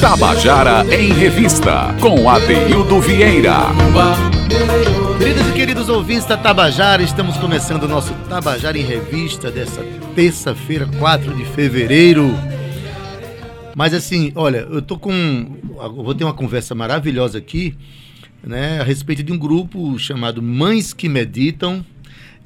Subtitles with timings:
[0.00, 3.66] Tabajara em Revista, com Adeildo Vieira.
[5.18, 9.82] Queridos e queridos ouvintes da Tabajara, estamos começando o nosso Tabajara em Revista dessa
[10.14, 12.34] terça-feira, 4 de fevereiro.
[13.76, 15.12] Mas assim, olha, eu tô com.
[15.12, 17.76] eu Vou ter uma conversa maravilhosa aqui,
[18.42, 21.84] né, a respeito de um grupo chamado Mães que Meditam.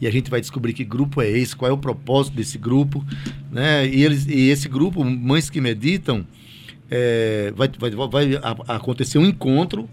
[0.03, 3.05] E a gente vai descobrir que grupo é esse, qual é o propósito desse grupo,
[3.53, 3.87] né?
[3.87, 6.27] E, eles, e esse grupo, Mães que Meditam,
[6.91, 9.89] é, vai, vai, vai acontecer um encontro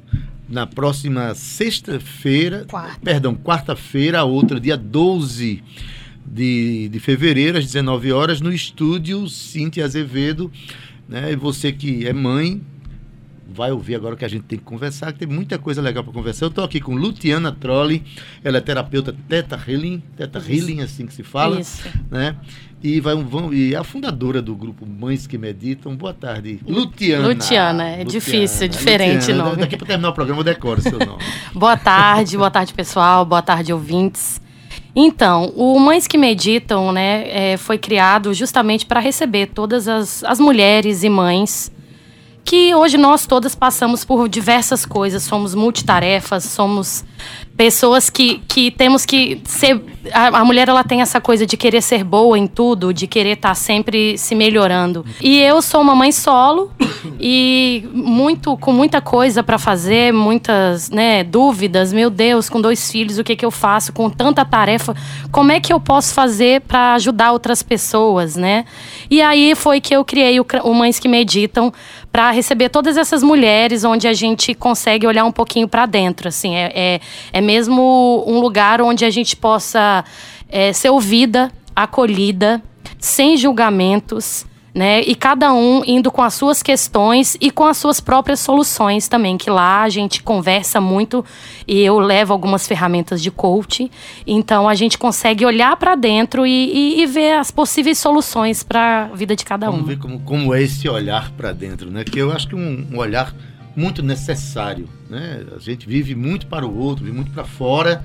[0.50, 3.00] na próxima sexta-feira, Quarta.
[3.04, 5.62] perdão, quarta-feira, a outra, dia 12
[6.26, 10.52] de, de fevereiro, às 19 horas, no estúdio Cintia Azevedo.
[11.08, 11.34] Né?
[11.34, 12.60] E você que é mãe,
[13.54, 16.14] vai ouvir agora que a gente tem que conversar, que tem muita coisa legal para
[16.14, 16.46] conversar.
[16.46, 18.04] Eu estou aqui com Luciana Trolli,
[18.44, 21.88] ela é terapeuta Teta Healing, Teta Healing, assim que se fala Isso.
[22.10, 22.36] né?
[22.82, 25.96] E, vai, vão, e é a fundadora do grupo Mães que Meditam.
[25.96, 27.28] Boa tarde, Luciana.
[27.28, 29.44] Luciana, é difícil, é diferente o Luciana.
[29.44, 29.56] nome.
[29.58, 31.22] Daqui para terminar o programa eu decoro seu nome.
[31.54, 33.26] Boa tarde, boa tarde, pessoal.
[33.26, 34.42] Boa tarde, ouvintes.
[34.96, 40.40] Então, o Mães que Meditam, né, é, foi criado justamente para receber todas as, as
[40.40, 41.72] mulheres e mães
[42.50, 47.06] que hoje nós todas passamos por diversas coisas, somos multitarefas, somos
[47.56, 49.84] pessoas que, que temos que ser.
[50.14, 53.34] A, a mulher ela tem essa coisa de querer ser boa em tudo, de querer
[53.34, 55.06] estar sempre se melhorando.
[55.22, 56.72] E eu sou uma mãe solo
[57.20, 61.92] e muito com muita coisa para fazer, muitas né, dúvidas.
[61.92, 63.92] Meu Deus, com dois filhos, o que, que eu faço?
[63.92, 64.96] Com tanta tarefa,
[65.32, 68.66] como é que eu posso fazer para ajudar outras pessoas, né?
[69.10, 71.74] E aí foi que eu criei o, o Mães que Meditam
[72.12, 76.28] para receber todas essas mulheres, onde a gente consegue olhar um pouquinho para dentro.
[76.28, 77.02] Assim, é, é,
[77.34, 80.04] é mesmo um lugar onde a gente possa
[80.50, 82.62] é, ser ouvida, acolhida,
[82.98, 84.46] sem julgamentos.
[84.80, 85.02] Né?
[85.02, 89.38] E cada um indo com as suas questões e com as suas próprias soluções também,
[89.38, 91.26] que lá a gente conversa muito
[91.68, 93.90] e eu levo algumas ferramentas de coaching.
[94.26, 99.10] Então a gente consegue olhar para dentro e, e- e ver as possíveis soluções para
[99.12, 99.86] a vida de cada Vamos um.
[99.86, 102.06] ver como, como é esse olhar para dentro, né?
[102.06, 103.36] Que eu acho que é um, um olhar
[103.76, 105.44] muito necessário, né?
[105.58, 108.02] A gente vive muito para o outro, vive muito para fora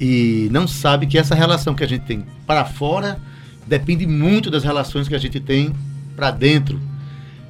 [0.00, 3.20] e não sabe que essa relação que a gente tem para fora
[3.66, 5.74] depende muito das relações que a gente tem
[6.20, 6.78] para dentro.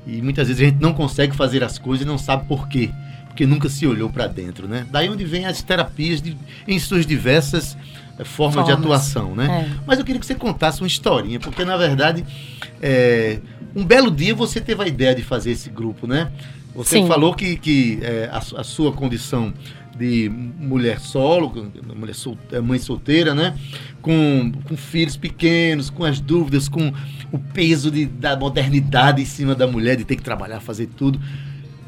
[0.07, 2.89] E muitas vezes a gente não consegue fazer as coisas e não sabe por quê.
[3.27, 4.87] Porque nunca se olhou para dentro, né?
[4.91, 6.37] Daí onde vem as terapias de-
[6.69, 7.77] em suas diversas
[8.19, 8.87] eh, formas, de Formas.
[8.87, 9.67] atuação, né?
[9.69, 9.81] É.
[9.87, 12.25] Mas eu queria que você contasse uma historinha, porque na verdade,
[12.81, 13.41] é,
[13.75, 16.31] um belo dia você teve a ideia de fazer esse grupo, né?
[16.75, 17.09] Você Sim.
[17.09, 19.53] falou que, que é, a, a sua condição
[19.99, 23.55] de mulher solo, mulher sol, mãe solteira, né?
[24.03, 26.93] Com, com filhos pequenos, com as dúvidas, com
[27.31, 31.21] o peso de, da modernidade em cima da mulher, de ter que trabalhar, fazer tudo.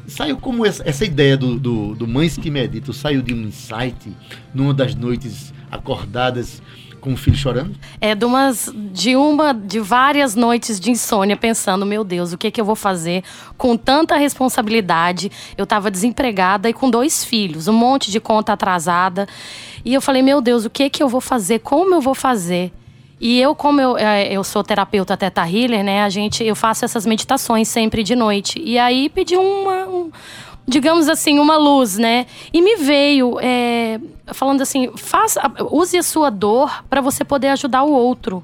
[0.05, 4.11] Saiu como essa, essa ideia do, do, do Mães que Meditam, saiu de um insight
[4.53, 6.61] numa das noites acordadas
[7.03, 7.75] com o filho chorando?
[7.99, 12.49] É de umas de uma de várias noites de insônia pensando, meu Deus, o que
[12.49, 13.23] que eu vou fazer
[13.57, 15.29] com tanta responsabilidade?
[15.57, 19.27] Eu estava desempregada e com dois filhos, um monte de conta atrasada.
[19.83, 21.59] E eu falei, meu Deus, o que que eu vou fazer?
[21.59, 22.71] Como eu vou fazer?
[23.19, 26.03] E eu, como eu, eh, eu sou terapeuta Teta Healer, né?
[26.03, 28.61] A gente, eu faço essas meditações sempre de noite.
[28.63, 30.11] E aí pedi uma, um-
[30.67, 32.25] digamos assim, uma luz, né?
[32.51, 35.41] E me veio eh, falando assim, faça,
[35.71, 38.43] use a sua dor para você poder ajudar o outro.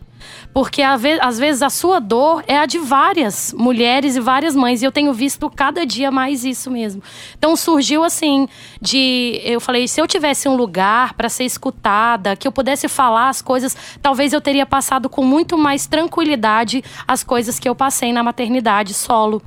[0.53, 4.81] Porque às vezes a sua dor é a de várias mulheres e várias mães.
[4.81, 7.01] E eu tenho visto cada dia mais isso mesmo.
[7.37, 8.47] Então surgiu assim,
[8.81, 9.39] de.
[9.43, 13.41] Eu falei, se eu tivesse um lugar para ser escutada, que eu pudesse falar as
[13.41, 18.23] coisas, talvez eu teria passado com muito mais tranquilidade as coisas que eu passei na
[18.23, 19.41] maternidade solo.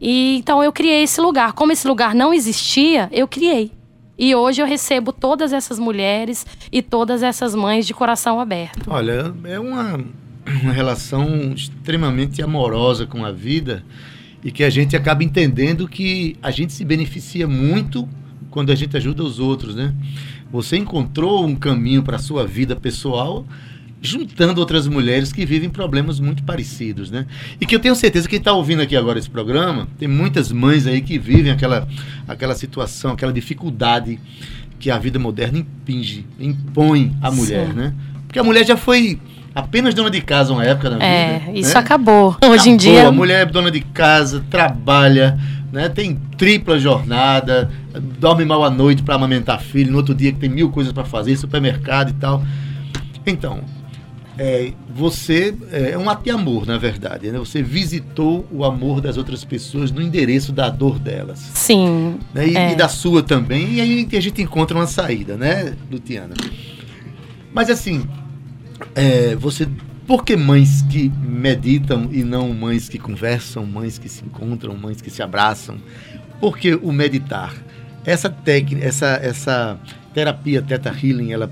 [0.00, 1.52] E então eu criei esse lugar.
[1.52, 3.70] Como esse lugar não existia, eu criei.
[4.18, 8.90] E hoje eu recebo todas essas mulheres e todas essas mães de coração aberto.
[8.90, 10.00] Olha, é uma,
[10.62, 13.84] uma relação extremamente amorosa com a vida
[14.42, 18.08] e que a gente acaba entendendo que a gente se beneficia muito
[18.50, 19.94] quando a gente ajuda os outros, né?
[20.50, 23.44] Você encontrou um caminho para a sua vida pessoal
[24.00, 27.26] juntando outras mulheres que vivem problemas muito parecidos, né?
[27.60, 30.52] E que eu tenho certeza que quem está ouvindo aqui agora esse programa, tem muitas
[30.52, 31.88] mães aí que vivem aquela,
[32.28, 34.18] aquela situação, aquela dificuldade
[34.78, 37.72] que a vida moderna impinge, impõe à mulher, Sim.
[37.72, 37.94] né?
[38.26, 39.18] Porque a mulher já foi
[39.54, 41.58] apenas dona de casa uma época na É, vida.
[41.58, 41.80] isso né?
[41.80, 42.36] acabou.
[42.44, 43.08] Hoje em Acabou, dia.
[43.08, 45.38] A mulher é dona de casa, trabalha,
[45.72, 45.88] né?
[45.88, 47.70] tem tripla jornada,
[48.20, 51.04] dorme mal à noite para amamentar filho, no outro dia que tem mil coisas para
[51.04, 52.44] fazer, supermercado e tal.
[53.26, 53.60] Então,
[54.38, 57.30] é, você é, é um ato de amor, na verdade.
[57.30, 57.38] Né?
[57.38, 61.38] Você visitou o amor das outras pessoas no endereço da dor delas.
[61.54, 62.18] Sim.
[62.34, 62.48] Né?
[62.48, 62.72] E, é.
[62.72, 63.74] e, da sua também.
[63.74, 66.34] E aí a gente encontra uma saída, né, Luciana?
[67.52, 68.06] Mas assim,
[68.94, 69.66] é, você.
[70.06, 75.00] Por que mães que meditam e não mães que conversam, mães que se encontram, mães
[75.00, 75.78] que se abraçam?
[76.40, 77.52] Por que o meditar?
[78.04, 79.80] Essa técnica, essa, essa
[80.14, 81.50] terapia Theta Healing, ela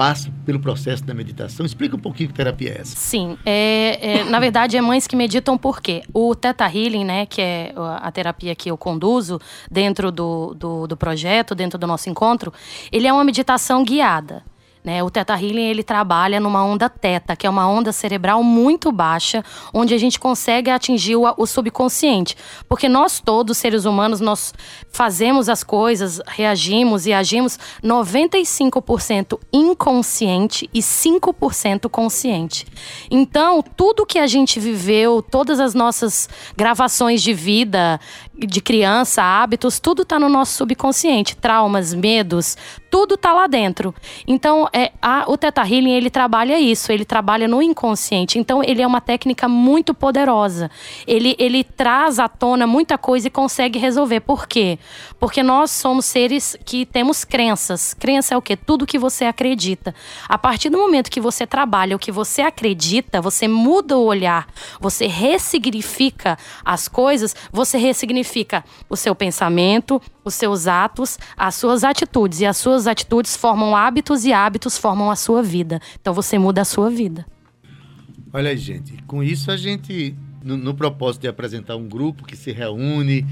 [0.00, 1.66] passa pelo processo da meditação.
[1.66, 2.96] Explica um pouquinho que terapia é essa.
[2.96, 6.00] Sim, é, é, na verdade é mães que meditam por quê?
[6.14, 9.38] O Theta Healing, né, que é a terapia que eu conduzo
[9.70, 12.50] dentro do, do, do projeto, dentro do nosso encontro,
[12.90, 14.42] ele é uma meditação guiada.
[14.82, 15.02] Né?
[15.02, 19.44] O Theta Healing ele trabalha numa onda teta, que é uma onda cerebral muito baixa,
[19.74, 22.34] onde a gente consegue atingir o, o, subconsciente.
[22.66, 24.54] Porque nós todos, seres humanos, nós
[24.90, 32.66] fazemos as coisas, reagimos e agimos 95% inconsciente e 5% consciente.
[33.10, 36.26] Então, tudo que a gente viveu, todas as nossas
[36.56, 38.00] gravações de vida,
[38.46, 41.36] de criança, hábitos, tudo está no nosso subconsciente.
[41.36, 42.56] Traumas, medos,
[42.90, 43.94] tudo está lá dentro.
[44.26, 48.38] Então, é, a, o Theta Healing, ele trabalha isso, ele trabalha no inconsciente.
[48.38, 50.70] Então, ele é uma técnica muito poderosa.
[51.06, 54.20] Ele, ele traz à tona muita coisa e consegue resolver.
[54.20, 54.78] Por quê?
[55.18, 57.94] Porque nós somos seres que temos crenças.
[57.94, 58.56] Crença é o quê?
[58.56, 59.94] Tudo que você acredita.
[60.28, 64.48] A partir do momento que você trabalha o que você acredita, você muda o olhar,
[64.80, 68.29] você ressignifica as coisas, você ressignifica
[68.88, 72.40] o seu pensamento, os seus atos, as suas atitudes.
[72.40, 75.80] E as suas atitudes formam hábitos e hábitos formam a sua vida.
[76.00, 77.26] Então você muda a sua vida.
[78.32, 82.36] Olha aí, gente, com isso a gente, no, no propósito de apresentar um grupo que
[82.36, 83.26] se reúne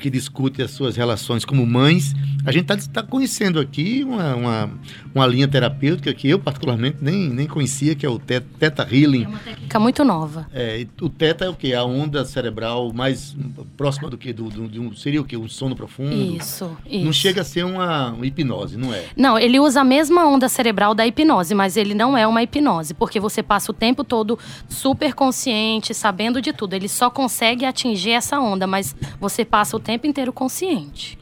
[0.00, 2.14] que discute as suas relações como mães.
[2.44, 4.70] A gente está tá conhecendo aqui uma, uma,
[5.14, 9.24] uma, linha terapêutica que eu, particularmente, nem, nem conhecia, que é o Teta Healing.
[9.24, 10.46] É uma técnica muito nova.
[10.52, 11.72] É, o Teta é o que?
[11.72, 13.36] A onda cerebral mais
[13.76, 14.32] próxima do que?
[14.32, 15.36] Do, do, de um, seria o que?
[15.36, 16.12] Um sono profundo?
[16.12, 17.04] Isso, isso.
[17.04, 19.04] Não chega a ser uma, uma hipnose, não é?
[19.16, 22.92] Não, ele usa a mesma onda cerebral da hipnose, mas ele não é uma hipnose,
[22.94, 26.74] porque você passa o tempo todo super consciente, sabendo de tudo.
[26.74, 31.18] Ele só consegue atingir essa onda, mas você passa o tempo inteiro consciente.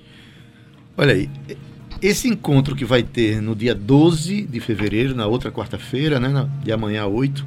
[0.96, 1.28] Olha aí,
[2.02, 6.72] esse encontro que vai ter no dia 12 de fevereiro, na outra quarta-feira, né, de
[6.72, 7.46] amanhã a 8,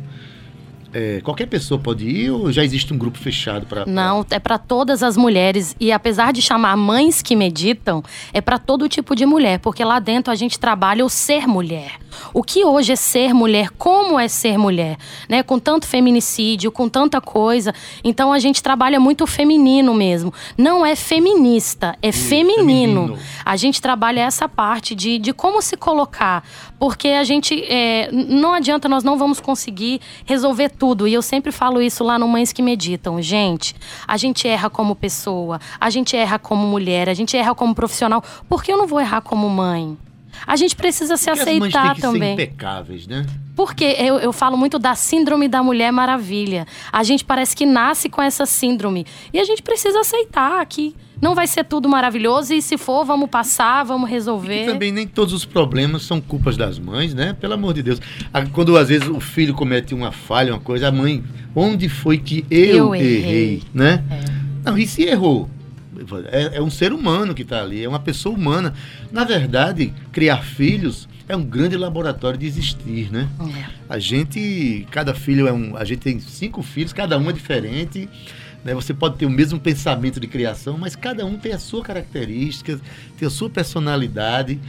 [0.93, 3.85] é, qualquer pessoa pode ir ou já existe um grupo fechado para.
[3.85, 5.75] Não, é para todas as mulheres.
[5.79, 9.99] E apesar de chamar mães que meditam, é para todo tipo de mulher, porque lá
[9.99, 11.93] dentro a gente trabalha o ser mulher.
[12.31, 14.97] O que hoje é ser mulher, como é ser mulher,
[15.27, 15.41] né?
[15.41, 17.73] Com tanto feminicídio, com tanta coisa.
[18.03, 20.31] Então a gente trabalha muito o feminino mesmo.
[20.55, 23.07] Não é feminista, é feminino.
[23.07, 23.19] feminino.
[23.43, 26.43] A gente trabalha essa parte de, de como se colocar.
[26.77, 27.63] Porque a gente.
[27.67, 31.07] É, não adianta, nós não vamos conseguir resolver tudo tudo.
[31.07, 33.21] E eu sempre falo isso lá no Mães que Meditam.
[33.21, 33.73] Gente,
[34.05, 38.21] a gente erra como pessoa, a gente erra como mulher, a gente erra como profissional.
[38.49, 39.97] Por que eu não vou errar como mãe?
[40.45, 42.35] A gente precisa se aceitar as mães têm que também.
[42.35, 43.25] Ser impecáveis, né?
[43.55, 46.65] Porque eu, eu falo muito da síndrome da Mulher Maravilha.
[46.91, 49.05] A gente parece que nasce com essa síndrome.
[49.31, 53.29] E a gente precisa aceitar que não vai ser tudo maravilhoso e se for, vamos
[53.29, 54.63] passar, vamos resolver.
[54.63, 57.33] E também nem todos os problemas são culpas das mães, né?
[57.39, 58.01] Pelo amor de Deus.
[58.51, 61.23] Quando às vezes o filho comete uma falha, uma coisa, a mãe,
[61.55, 63.17] onde foi que eu, eu errei.
[63.17, 64.03] errei, né?
[64.11, 64.69] É.
[64.69, 65.49] Não, e se errou?
[66.31, 68.73] É, é um ser humano que está ali, é uma pessoa humana.
[69.11, 73.29] Na verdade, criar filhos é um grande laboratório de existir, né?
[73.39, 73.65] É.
[73.89, 78.09] A gente, cada filho é um, a gente tem cinco filhos, cada um é diferente.
[78.63, 78.73] Né?
[78.73, 82.79] Você pode ter o mesmo pensamento de criação, mas cada um tem a sua característica,
[83.17, 84.59] tem a sua personalidade.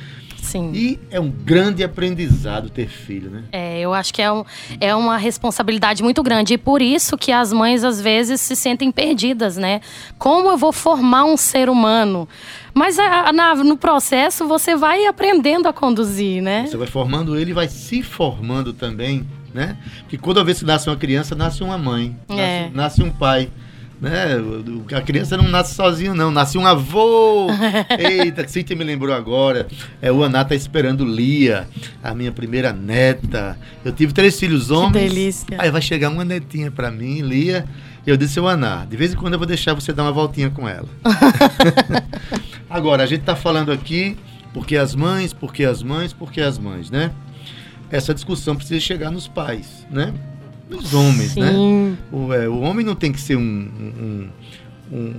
[0.44, 0.72] Sim.
[0.74, 3.44] E é um grande aprendizado ter filho, né?
[3.50, 4.44] É, eu acho que é, um,
[4.78, 6.54] é uma responsabilidade muito grande.
[6.54, 9.80] E por isso que as mães, às vezes, se sentem perdidas, né?
[10.18, 12.28] Como eu vou formar um ser humano?
[12.74, 16.66] Mas a, a, no processo você vai aprendendo a conduzir, né?
[16.66, 19.78] Você vai formando ele e vai se formando também, né?
[20.00, 22.34] Porque toda vez que nasce uma criança, nasce uma mãe, é.
[22.34, 23.48] nasce, nasce um pai.
[24.00, 24.36] Né?
[24.94, 26.30] A criança não nasce sozinho, não.
[26.30, 27.48] Nasce um avô.
[27.98, 29.66] Eita, Cíntia me lembrou agora.
[30.02, 31.68] É, o Aná tá esperando Lia,
[32.02, 33.58] a minha primeira neta.
[33.84, 34.92] Eu tive três filhos homens.
[34.92, 35.56] Que delícia.
[35.58, 37.64] Aí vai chegar uma netinha para mim, Lia.
[38.06, 40.12] E eu disse, o Aná, de vez em quando eu vou deixar você dar uma
[40.12, 40.88] voltinha com ela.
[42.68, 44.16] agora, a gente tá falando aqui
[44.52, 47.10] porque as mães, porque as mães, porque as mães, né?
[47.90, 50.12] Essa discussão precisa chegar nos pais, né?
[50.68, 51.50] Dos homens, né?
[51.50, 51.90] Sim.
[51.90, 51.99] né?
[52.12, 54.28] O, é, o homem não tem que ser um, um,
[54.92, 55.14] um,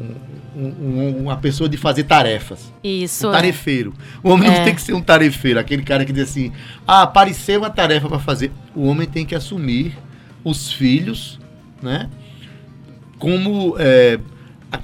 [0.56, 2.72] um, uma pessoa de fazer tarefas.
[2.84, 3.28] Isso.
[3.28, 3.34] Um é.
[3.34, 3.94] tarefeiro.
[4.24, 4.58] O homem É.
[4.58, 6.52] não tem que ser um tarefeiro, aquele cara que diz assim:
[6.88, 8.52] ah, apareceu uma tarefa para fazer.
[8.76, 9.98] O homem tem que assumir
[10.44, 11.40] os filhos,
[11.82, 12.10] né?
[13.18, 14.20] Como é,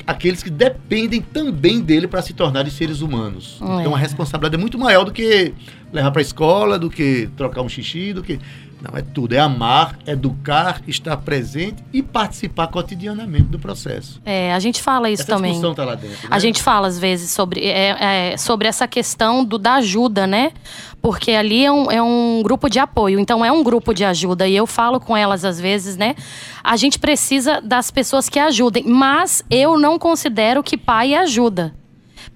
[0.07, 3.59] aqueles que dependem também dele para se tornarem seres humanos.
[3.61, 3.81] É.
[3.81, 5.53] Então a responsabilidade é muito maior do que
[5.91, 8.39] levar para a escola, do que trocar um xixi, do que.
[8.81, 9.33] Não, é tudo.
[9.33, 14.19] É amar, educar, estar presente e participar cotidianamente do processo.
[14.25, 15.51] É, a gente fala isso Essa também.
[15.51, 16.17] discussão tá lá dentro.
[16.27, 16.39] A né?
[16.39, 20.51] gente fala às vezes sobre, é, é, sobre essa questão do, da ajuda, né?
[20.99, 24.47] Porque ali é um, é um grupo de apoio, então é um grupo de ajuda.
[24.47, 26.15] E eu falo com elas às vezes, né?
[26.63, 31.73] A gente precisa das pessoas que ajudem, mas eu não considero que pai ajuda.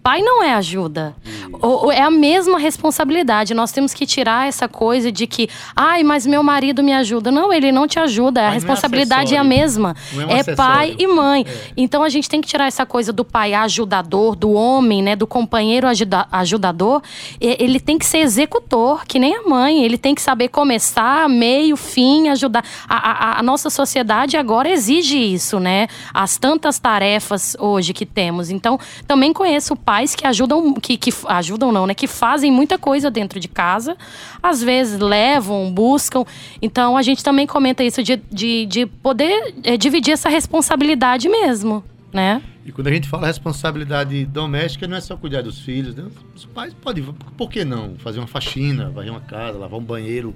[0.06, 1.16] Pai não é ajuda.
[1.64, 3.56] O- o- é a mesma responsabilidade.
[3.56, 7.32] Nós temos que tirar essa coisa de que, ai, mas meu marido me ajuda.
[7.32, 8.42] Não, ele não te ajuda.
[8.42, 9.50] A é responsabilidade é, a acessório.
[9.50, 9.96] mesma.
[10.14, 11.44] É um é pai e mãe.
[11.48, 11.72] É.
[11.76, 15.26] Então a gente tem que tirar essa coisa do pai ajudador, do homem, né, do
[15.26, 17.02] companheiro ajuda- ajudador.
[17.42, 19.84] Ele tem que ser executor, que nem a mãe.
[19.84, 22.64] Ele tem que saber começar, meio, fim, ajudar.
[22.88, 22.96] A,
[23.38, 25.88] a- a nossa sociedade agora exige isso, né?
[26.14, 28.52] As tantas tarefas hoje que temos.
[28.52, 33.10] Então também conheço pais que ajudam, que, que ajudam não, né, que fazem muita coisa
[33.10, 33.96] dentro de casa.
[34.44, 36.26] Às vezes levam, buscam.
[36.62, 41.82] Então a gente também comenta isso de, de, de poder eh, dividir essa responsabilidade mesmo,
[42.12, 42.42] né?
[42.66, 46.04] E quando a gente fala responsabilidade doméstica, não é só cuidar dos filhos, né?
[46.36, 47.04] Os pais podem,
[47.38, 47.96] por que não?
[48.00, 50.36] Fazer uma faxina, varrer uma casa, lavar um banheiro,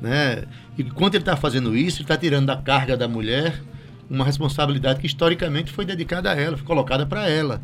[0.00, 0.44] né?
[0.76, 3.62] E enquanto ele está fazendo isso, ele está tirando da carga da mulher
[4.10, 7.60] uma responsabilidade que historicamente foi dedicada a ela, foi colocada para ela.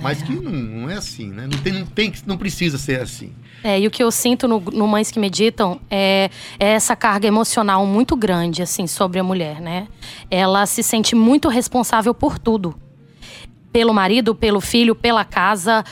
[0.00, 1.48] Mas que não, não é assim, né?
[1.50, 3.32] Não, tem, não, tem, não precisa ser assim.
[3.62, 7.26] É, e o que eu sinto no, no Mães que Meditam é, é essa carga
[7.26, 9.88] emocional muito grande, assim, sobre a mulher, né?
[10.30, 12.74] Ela se sente muito responsável por tudo.
[13.72, 15.84] Pelo marido, pelo filho, pela casa,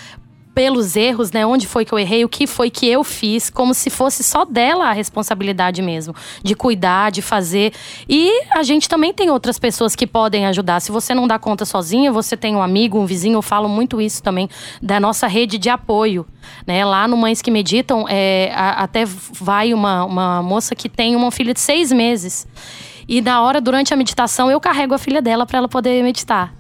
[0.56, 1.44] pelos erros, né?
[1.44, 4.42] Onde foi que eu errei, o que foi que eu fiz, como se fosse só
[4.42, 7.75] dela a responsabilidade mesmo, de cuidar, de fazer.
[8.08, 10.80] E a gente também tem outras pessoas que podem ajudar.
[10.80, 14.00] Se você não dá conta sozinha, você tem um amigo, um vizinho, eu falo muito
[14.00, 14.48] isso também,
[14.80, 16.26] da nossa rede de apoio.
[16.66, 16.86] Né?
[16.86, 21.30] Lá no Mães que Meditam, é, a- até vai uma, uma moça que tem uma
[21.30, 22.46] filha de seis meses.
[23.06, 26.55] E na hora, durante a meditação, eu carrego a filha dela para ela poder meditar.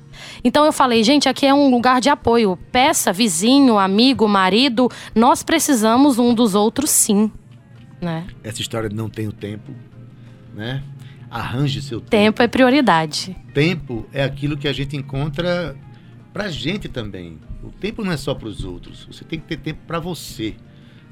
[0.46, 2.56] Então eu falei, gente, aqui é um lugar de apoio.
[2.70, 7.32] Peça, vizinho, amigo, marido, nós precisamos um dos outros sim.
[8.00, 8.24] Né?
[8.44, 9.72] Essa história de não tenho tempo,
[10.54, 10.84] né?
[11.28, 12.10] Arranje seu tempo.
[12.10, 13.36] Tempo é prioridade.
[13.52, 15.74] tempo é aquilo que a gente encontra
[16.32, 17.40] pra gente também.
[17.60, 19.04] O tempo não é só para os outros.
[19.10, 20.54] Você tem que ter tempo para você,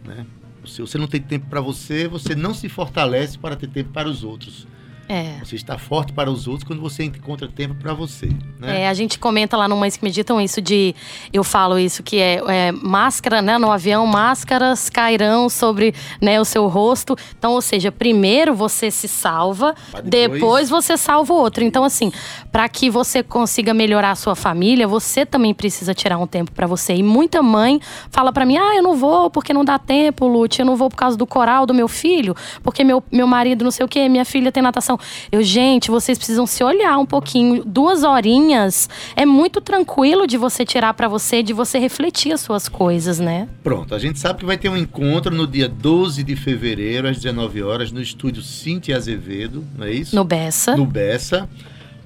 [0.07, 0.25] né?
[0.65, 4.09] Se você não tem tempo para você, você não se fortalece para ter tempo para
[4.09, 4.65] os outros.
[5.09, 5.37] É.
[5.43, 8.83] Você está forte para os outros quando você encontra tempo para você, né?
[8.83, 10.95] É, a gente comenta lá no Mães que Meditam isso de.
[11.33, 13.59] Eu falo isso, que é, é, máscara, né?
[13.59, 17.17] No avião, máscaras cairão sobre né, o seu rosto.
[17.39, 20.71] Então, ou seja, primeiro você se salva, depois- depois...
[20.71, 21.65] você salva o outro.
[21.65, 22.13] Então, assim,
[22.51, 26.67] para que você consiga melhorar a sua família, você também precisa tirar um tempo para
[26.67, 26.95] você.
[26.95, 27.81] E muita mãe
[28.11, 30.89] fala para mim: ah, eu não vou porque não dá tempo, Lute, eu não vou
[30.89, 34.09] por causa do coral do meu filho, porque meu, meu marido não sei o quê,
[34.09, 34.94] minha filha tem natação.
[35.33, 37.65] Eu, gente, vocês precisam se olhar um pouquinho.
[37.65, 42.69] Duas horinhas é muito tranquilo de você tirar para você, de você refletir as suas
[42.69, 43.49] coisas, né?
[43.63, 47.17] Pronto, a gente sabe que vai ter um encontro no dia 12 de fevereiro, às
[47.17, 50.15] 19 horas, no estúdio Cintia Azevedo, não é isso?
[50.15, 50.77] No Bessa.
[50.77, 51.49] no Bessa,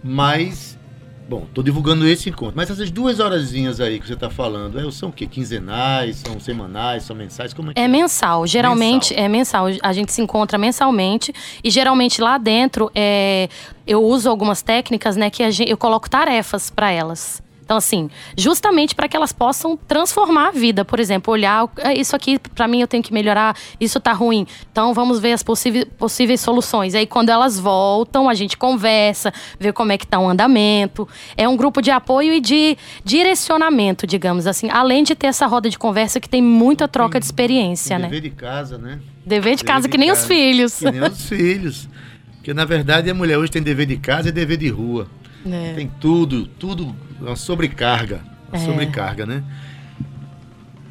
[0.03, 0.78] mas
[1.29, 2.57] bom, tô divulgando esse encontro.
[2.57, 5.27] Mas essas duas horazinhas aí que você tá falando, é, são o quê?
[5.27, 7.53] Quinzenais, são semanais, são mensais?
[7.53, 9.25] Como é que É mensal, geralmente Mensal.
[9.25, 9.67] é mensal.
[9.83, 11.33] A gente se encontra mensalmente
[11.63, 13.49] e geralmente lá dentro é,
[13.87, 17.43] eu uso algumas técnicas, né, que gente, eu coloco tarefas para elas.
[17.69, 22.17] Então assim, justamente para que elas possam transformar a vida, por exemplo, olhar "Ah, isso
[22.17, 24.47] aqui para mim eu tenho que melhorar, isso tá ruim.
[24.73, 26.95] Então vamos ver as possíveis, possíveis soluções.
[26.95, 31.07] Aí quando elas voltam, a gente conversa, vê como é que tá o andamento.
[31.37, 35.69] É um grupo de apoio e de direcionamento, digamos assim, além de ter essa roda
[35.69, 38.09] de conversa que tem muita troca de experiência, Tem né?
[38.09, 38.99] dever de casa, né?
[39.27, 40.29] Dever de Dever casa de que nem os casa.
[40.29, 40.79] filhos.
[40.79, 41.89] Que nem os filhos.
[42.37, 45.07] Porque na verdade a mulher hoje tem dever de casa e dever de rua.
[45.47, 45.75] É.
[45.75, 48.21] Tem tudo, tudo, uma sobrecarga.
[48.53, 48.65] Uma É.
[48.65, 49.43] sobrecarga, né?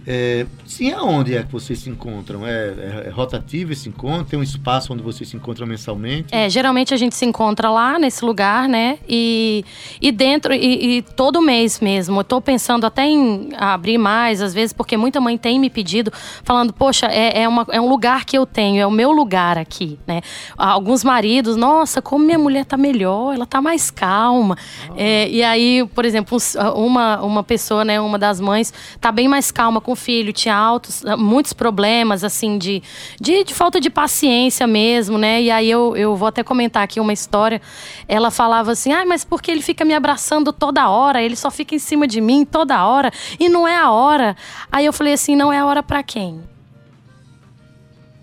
[0.09, 2.47] É, sim, aonde é que vocês se encontram?
[2.47, 4.23] É, é, é, rotativo esse encontro?
[4.23, 6.33] Tem um espaço onde vocês se encontram mensalmente?
[6.33, 8.99] É, geralmente a gente se encontra lá nesse lugar, né?
[9.05, 9.65] E,
[10.01, 12.21] e dentro, e, e todo mês mesmo.
[12.21, 16.09] Eu tô pensando até em abrir mais, às vezes, porque muita mãe tem me pedido,
[16.41, 19.57] falando, poxa, é, é, uma, é um lugar que eu tenho, é o meu lugar
[19.57, 20.21] aqui, né?
[20.57, 24.57] Alguns maridos, nossa, como minha mulher tá melhor, ela tá mais calma.
[24.89, 24.93] Ah.
[24.95, 26.37] É, e aí, por exemplo,
[26.77, 31.05] uma, uma pessoa, né, uma das mães, tá bem mais calma com filho, tinha altos,
[31.05, 32.81] ah, muitos problemas, assim, de,
[33.19, 35.41] de, de, falta de paciência mesmo, né?
[35.41, 37.61] E aí eu, eu vou até comentar aqui uma história.
[38.07, 41.75] Ela falava assim, ah, mas porque ele fica me abraçando toda hora, ele só fica
[41.75, 44.37] em cima de mim toda hora, e não é a hora.
[44.71, 46.41] Aí eu falei assim, não é a hora para quem?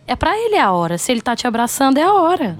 [0.07, 0.99] É para ele a hora.
[0.99, 2.59] Se ele tá te abraçando, é a hora.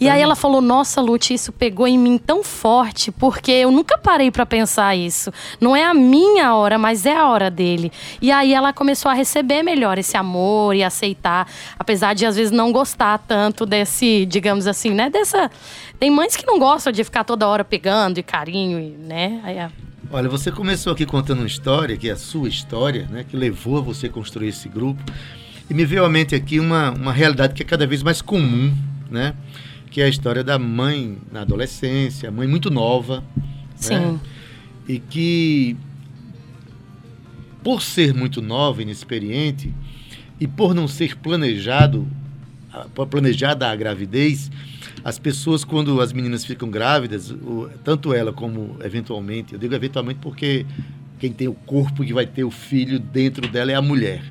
[0.00, 3.98] E aí ela falou: Nossa, Lute, isso pegou em mim tão forte, porque eu nunca
[3.98, 5.30] parei para pensar isso.
[5.60, 7.92] Não é a minha hora, mas é a hora dele.
[8.20, 11.46] E aí ela começou a receber melhor esse amor e aceitar,
[11.78, 15.10] apesar de às vezes não gostar tanto desse, digamos assim, né?
[15.10, 15.50] Dessa.
[15.98, 19.40] Tem mães que não gostam de ficar toda hora pegando e carinho, né?
[19.44, 19.70] Aí é...
[20.10, 23.24] Olha, você começou aqui contando uma história, que é a sua história, né?
[23.28, 25.02] Que levou a você construir esse grupo.
[25.68, 28.76] E me veio à mente aqui uma, uma realidade que é cada vez mais comum,
[29.10, 29.34] né?
[29.90, 33.20] Que é a história da mãe na adolescência, mãe muito nova.
[33.20, 33.24] Né?
[33.76, 33.94] Sim.
[33.94, 34.20] Né?
[34.86, 35.76] E que,
[37.62, 39.72] por ser muito nova, inexperiente,
[40.38, 42.06] e por não ser planejado,
[43.08, 44.50] planejada a gravidez,
[45.02, 47.34] as pessoas, quando as meninas ficam grávidas,
[47.82, 50.66] tanto ela como eventualmente, eu digo eventualmente porque
[51.18, 54.22] quem tem o corpo que vai ter o filho dentro dela é a mulher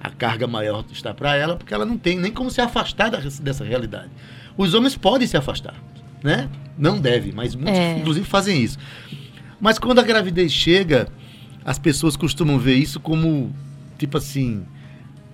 [0.00, 3.64] a carga maior está para ela, porque ela não tem nem como se afastar dessa
[3.64, 4.10] realidade.
[4.56, 5.74] Os homens podem se afastar,
[6.22, 6.48] né?
[6.76, 7.98] Não deve, mas muitos, é.
[7.98, 8.78] inclusive, fazem isso.
[9.60, 11.08] Mas quando a gravidez chega,
[11.64, 13.54] as pessoas costumam ver isso como,
[13.98, 14.64] tipo assim,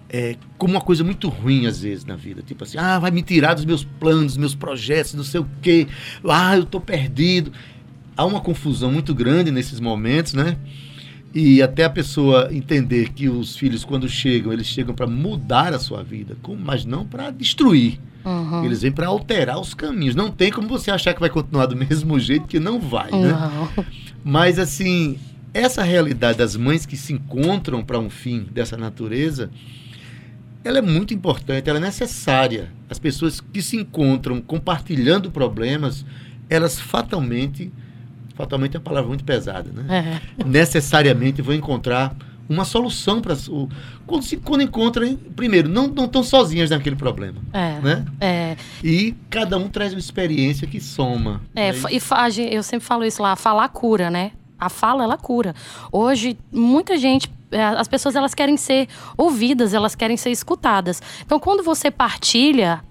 [0.09, 2.43] é, como uma coisa muito ruim às vezes na vida.
[2.43, 5.49] Tipo assim, ah, vai me tirar dos meus planos, dos meus projetos, não sei o
[5.61, 5.87] quê.
[6.27, 7.53] Ah, eu tô perdido.
[8.17, 10.57] Há uma confusão muito grande nesses momentos, né?
[11.35, 15.81] E até a pessoa entender que os filhos, quando chegam, eles chegam para mudar a
[15.81, 17.99] sua vida, mas não para destruir.
[18.25, 18.65] Uhum.
[18.65, 20.15] Eles vêm para alterar os caminhos.
[20.15, 23.33] Não tem como você achar que vai continuar do mesmo jeito, que não vai, né?
[23.33, 23.85] Não.
[24.23, 25.19] Mas, assim,
[25.53, 29.51] essa realidade das mães que se encontram para um fim dessa natureza,
[30.63, 32.73] ela é muito importante, ela é necessária.
[32.89, 36.07] As pessoas que se encontram compartilhando problemas,
[36.49, 37.73] elas fatalmente
[38.35, 40.21] fatalmente é uma palavra muito pesada, né?
[40.39, 40.45] É.
[40.45, 42.15] Necessariamente vão encontrar
[42.49, 43.69] uma solução para o
[44.07, 48.57] quando se quando encontram primeiro não não estão sozinhas naquele problema é, né é.
[48.83, 51.79] e cada um traz uma experiência que soma é, né?
[51.91, 55.55] e faz eu sempre falo isso lá falar cura né a fala ela cura
[55.91, 61.41] hoje muita gente é, as pessoas elas querem ser ouvidas elas querem ser escutadas então
[61.41, 62.83] quando você partilha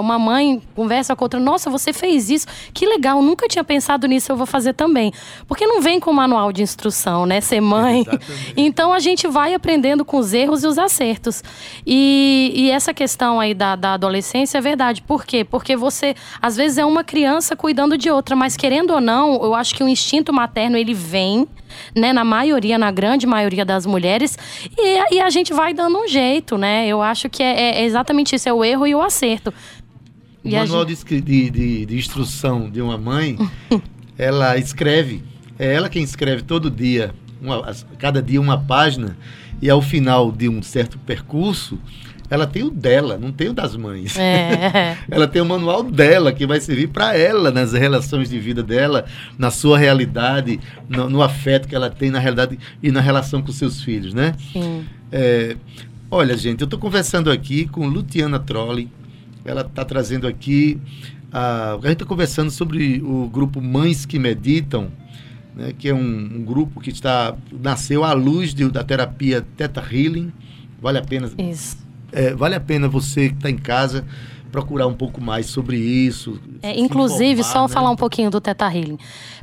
[0.00, 4.30] uma mãe conversa com outra, nossa, você fez isso, que legal, nunca tinha pensado nisso,
[4.30, 5.12] eu vou fazer também.
[5.46, 7.40] Porque não vem com manual de instrução, né?
[7.40, 8.00] Ser mãe.
[8.00, 8.54] Exatamente.
[8.56, 11.42] Então a gente vai aprendendo com os erros e os acertos.
[11.86, 15.02] E, e essa questão aí da, da adolescência é verdade.
[15.02, 15.44] Por quê?
[15.44, 19.54] Porque você, às vezes, é uma criança cuidando de outra, mas querendo ou não, eu
[19.54, 21.46] acho que o instinto materno ele vem
[21.94, 24.36] né, na maioria, na grande maioria das mulheres,
[24.76, 26.86] e, e a gente vai dando um jeito, né?
[26.86, 29.52] Eu acho que é, é exatamente isso, é o erro e o acerto.
[30.42, 31.20] O e manual gente...
[31.20, 33.38] de, de, de instrução de uma mãe,
[34.18, 35.22] ela escreve,
[35.58, 39.16] é ela quem escreve todo dia, uma, cada dia uma página,
[39.62, 41.78] e ao final de um certo percurso,
[42.30, 44.16] ela tem o dela, não tem o das mães.
[44.18, 44.96] É.
[45.10, 49.04] ela tem o manual dela, que vai servir para ela nas relações de vida dela,
[49.38, 50.58] na sua realidade,
[50.88, 54.34] no, no, afeto que ela tem na realidade e na relação com seus filhos, né?
[54.52, 54.84] Sim.
[55.12, 55.56] É,
[56.10, 58.90] olha, gente, eu estou conversando aqui com Luciana Trolli.
[59.44, 60.80] Ela está trazendo aqui.
[61.30, 64.88] A, a gente está conversando sobre o grupo Mães que Meditam,
[65.54, 69.80] né, que é um, um, grupo que está nasceu à luz de, da terapia Teta
[69.80, 70.32] Healing.
[70.80, 71.83] Vale a pena Isso
[72.14, 74.04] é, vale a pena você que está em casa
[74.50, 76.40] procurar um pouco mais sobre isso.
[76.62, 77.68] É, inclusive, informar, só né?
[77.68, 78.98] falar um pouquinho do Teta Healing.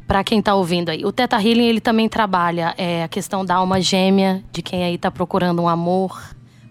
[0.07, 1.03] Para quem está ouvindo aí.
[1.05, 4.95] O Teta Healing, ele também trabalha é, a questão da alma gêmea, de quem aí
[4.95, 6.17] está procurando um amor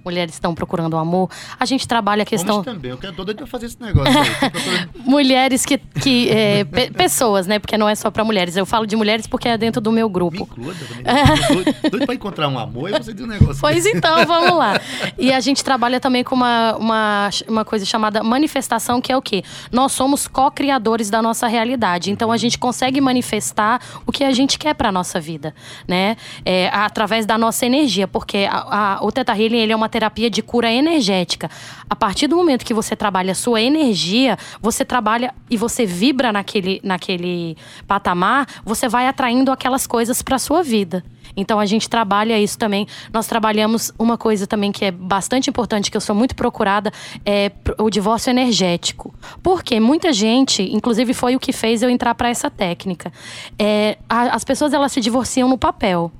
[0.04, 1.30] mulheres estão procurando o amor.
[1.58, 2.60] A gente trabalha a questão.
[2.60, 4.12] Homens também, eu quero todo pra fazer esse negócio.
[4.12, 4.90] Procurando...
[5.04, 5.78] mulheres que.
[5.78, 7.58] que é, pe pessoas, né?
[7.58, 8.56] Porque não é só para mulheres.
[8.56, 10.36] Eu falo de mulheres porque é dentro do meu grupo.
[10.36, 11.54] Me inclua, é.
[11.54, 13.60] doido, doido pra encontrar um amor e você diz um negócio.
[13.60, 14.80] Pois então, vamos lá.
[15.18, 19.20] E a gente trabalha também com uma, uma, uma coisa chamada manifestação, que é o
[19.20, 19.42] quê?
[19.70, 22.10] Nós somos co-criadores da nossa realidade.
[22.10, 25.54] Então a gente consegue manifestar o que a gente quer para nossa vida,
[25.86, 26.16] né?
[26.44, 30.30] É, através da nossa energia, porque a, a, o Teta Healing ele é uma terapia
[30.30, 31.50] de cura energética.
[31.88, 36.32] A partir do momento que você trabalha a sua energia, você trabalha e você vibra
[36.32, 41.04] naquele, naquele patamar, você vai atraindo aquelas coisas para sua vida.
[41.36, 42.86] Então a gente trabalha isso também.
[43.12, 46.92] Nós trabalhamos uma coisa também que é bastante importante, que eu sou muito procurada,
[47.24, 49.14] é o divórcio energético.
[49.42, 53.12] Porque muita gente, inclusive foi o que fez eu entrar para essa técnica.
[53.58, 56.12] É, a, as pessoas elas se divorciam no papel.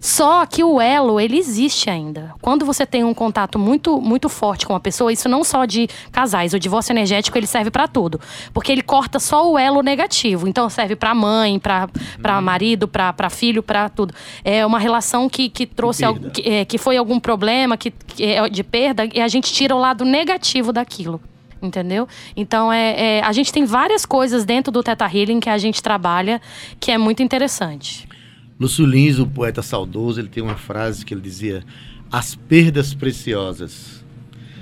[0.00, 2.34] Só que o elo, ele existe ainda.
[2.40, 5.88] Quando você tem um contato muito muito forte com uma pessoa, isso não só de
[6.12, 8.20] casais, o divórcio energético ele serve para tudo,
[8.52, 10.46] porque ele corta só o elo negativo.
[10.46, 11.88] Então serve para mãe, para
[12.20, 14.14] para marido, para filho, para tudo.
[14.44, 18.48] É uma relação que, que trouxe que, é, que foi algum problema, que, que é
[18.48, 21.20] de perda, e a gente tira o lado negativo daquilo
[21.60, 22.06] entendeu?
[22.36, 25.82] Então é, é, a gente tem várias coisas dentro do Teta Healing que a gente
[25.82, 26.40] trabalha
[26.78, 28.08] que é muito interessante.
[28.58, 31.64] Lúcio Lins, o poeta saudoso, ele tem uma frase que ele dizia:
[32.10, 34.04] as perdas preciosas.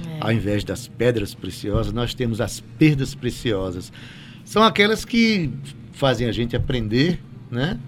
[0.05, 0.19] É.
[0.21, 3.93] Ao invés das pedras preciosas, nós temos as perdas preciosas.
[4.45, 5.51] São aquelas que
[5.93, 7.79] fazem a gente aprender, né?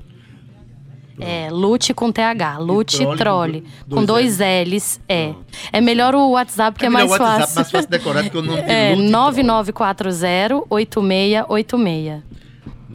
[1.18, 5.00] É, Lute com TH, Lute trole com dois, dois L's.
[5.08, 5.32] É.
[5.72, 7.54] É melhor o WhatsApp que é, é mais WhatsApp, fácil.
[7.56, 12.22] mais fácil decorar porque o nome é Lute 99408686.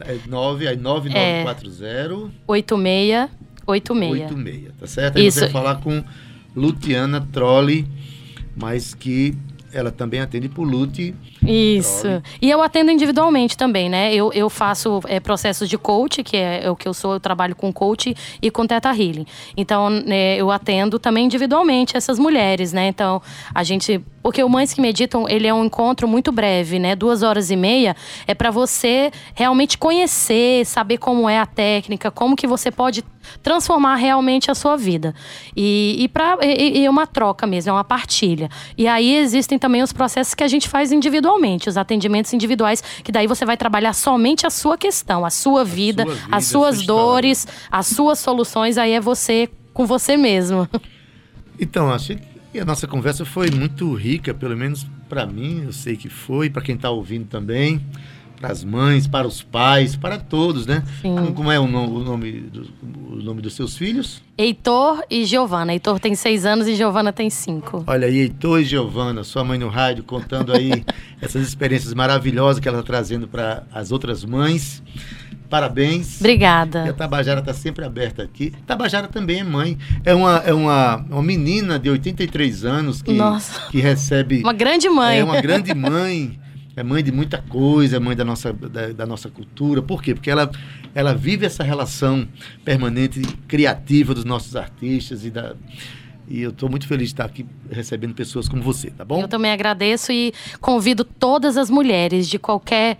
[0.06, 3.30] É 9, aí 9940 86
[3.66, 4.22] 86.
[4.30, 5.18] 86, tá certo?
[5.18, 5.38] Aí Isso.
[5.38, 6.02] você vai falar com
[6.54, 7.86] Lutiana Trolli,
[8.56, 9.36] mas que
[9.72, 11.14] ela também atende por Lute.
[11.46, 12.02] Isso.
[12.02, 12.22] Trolli.
[12.42, 14.14] E eu atendo individualmente também, né?
[14.14, 17.20] Eu, eu faço é, processos de coach, que é, é, o que eu sou, eu
[17.20, 19.26] trabalho com coach e com Teta Healing.
[19.56, 22.88] Então, né, eu atendo também individualmente essas mulheres, né?
[22.88, 23.22] Então,
[23.54, 26.94] a gente porque o Mães que Meditam, ele é um encontro muito breve, né?
[26.94, 27.96] Duas horas e meia.
[28.26, 33.04] É para você realmente conhecer, saber como é a técnica, como que você pode
[33.42, 35.14] transformar realmente a sua vida.
[35.56, 38.48] E, e, pra, e, e uma troca mesmo, é uma partilha.
[38.76, 43.12] E aí existem também os processos que a gente faz individualmente, os atendimentos individuais, que
[43.12, 46.44] daí você vai trabalhar somente a sua questão, a sua vida, a sua vida as
[46.46, 50.68] suas dores, as suas soluções, aí é você com você mesmo.
[51.58, 52.16] Então, acho
[52.54, 56.50] e a nossa conversa foi muito rica, pelo menos para mim, eu sei que foi,
[56.50, 57.80] para quem está ouvindo também,
[58.42, 60.82] para as mães, para os pais, para todos, né?
[61.00, 61.32] Sim.
[61.32, 62.68] Como é o nome, o nome, do,
[63.12, 64.20] o nome dos seus filhos?
[64.36, 65.72] Heitor e Giovana.
[65.72, 67.84] Heitor tem seis anos e Giovana tem cinco.
[67.86, 70.84] Olha aí, Heitor e Giovana, sua mãe no rádio, contando aí
[71.22, 74.82] essas experiências maravilhosas que ela está trazendo para as outras mães.
[75.52, 76.18] Parabéns.
[76.18, 76.86] Obrigada.
[76.86, 78.54] E a Tabajara está sempre aberta aqui.
[78.66, 79.76] Tabajara também é mãe.
[80.02, 83.68] É uma, é uma, uma menina de 83 anos que, Nossa.
[83.70, 84.40] que recebe.
[84.40, 85.18] Uma grande mãe.
[85.18, 86.40] É uma grande mãe.
[86.74, 89.82] é mãe de muita coisa, é mãe da nossa, da, da, nossa cultura.
[89.82, 90.14] Por quê?
[90.14, 90.50] Porque ela,
[90.94, 92.26] ela vive essa relação
[92.64, 95.54] permanente, criativa dos nossos artistas e da,
[96.28, 99.20] e eu estou muito feliz de estar aqui recebendo pessoas como você, tá bom?
[99.20, 102.98] Eu também agradeço e convido todas as mulheres de qualquer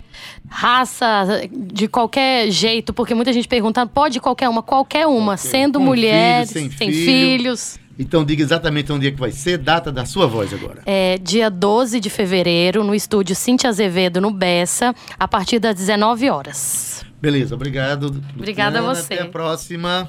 [0.49, 4.63] raça, de qualquer jeito, porque muita gente pergunta, pode qualquer uma?
[4.63, 5.49] Qualquer uma, qualquer.
[5.49, 7.05] sendo Com mulher, sem, sem filho.
[7.05, 7.83] filhos.
[7.99, 10.83] Então diga exatamente onde é que vai ser, data da sua voz agora.
[10.87, 16.29] É dia 12 de fevereiro, no estúdio Cintia Azevedo, no Bessa, a partir das 19
[16.31, 17.05] horas.
[17.21, 18.21] Beleza, obrigado.
[18.35, 19.15] Obrigada a você.
[19.15, 20.09] Até a próxima.